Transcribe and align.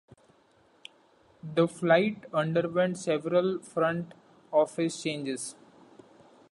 The 1.43 1.67
Flight 1.67 2.23
underwent 2.33 2.97
several 2.97 3.59
front 3.59 4.15
office 4.51 5.03
changes. 5.03 5.53